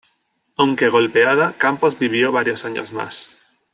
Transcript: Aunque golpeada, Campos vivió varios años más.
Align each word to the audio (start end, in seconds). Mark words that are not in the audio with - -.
Aunque 0.57 0.87
golpeada, 0.89 1.53
Campos 1.59 1.99
vivió 1.99 2.31
varios 2.31 2.65
años 2.65 2.91
más. 2.91 3.37